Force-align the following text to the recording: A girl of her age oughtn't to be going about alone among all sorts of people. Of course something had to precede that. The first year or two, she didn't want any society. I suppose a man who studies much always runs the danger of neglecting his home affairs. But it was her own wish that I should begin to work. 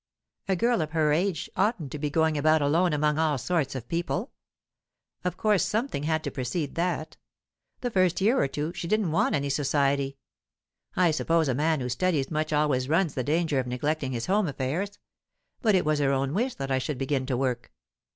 A 0.47 0.55
girl 0.55 0.81
of 0.81 0.93
her 0.93 1.13
age 1.13 1.47
oughtn't 1.55 1.91
to 1.91 1.99
be 1.99 2.09
going 2.09 2.35
about 2.35 2.59
alone 2.63 2.91
among 2.91 3.19
all 3.19 3.37
sorts 3.37 3.75
of 3.75 3.87
people. 3.87 4.31
Of 5.23 5.37
course 5.37 5.63
something 5.63 6.01
had 6.05 6.23
to 6.23 6.31
precede 6.31 6.73
that. 6.73 7.17
The 7.81 7.91
first 7.91 8.19
year 8.19 8.41
or 8.41 8.47
two, 8.47 8.73
she 8.73 8.87
didn't 8.87 9.11
want 9.11 9.35
any 9.35 9.51
society. 9.51 10.17
I 10.95 11.11
suppose 11.11 11.47
a 11.47 11.53
man 11.53 11.81
who 11.81 11.89
studies 11.89 12.31
much 12.31 12.51
always 12.51 12.89
runs 12.89 13.13
the 13.13 13.23
danger 13.23 13.59
of 13.59 13.67
neglecting 13.67 14.11
his 14.11 14.25
home 14.25 14.47
affairs. 14.47 14.97
But 15.61 15.75
it 15.75 15.85
was 15.85 15.99
her 15.99 16.11
own 16.11 16.33
wish 16.33 16.55
that 16.55 16.71
I 16.71 16.79
should 16.79 16.97
begin 16.97 17.27
to 17.27 17.37
work. 17.37 17.71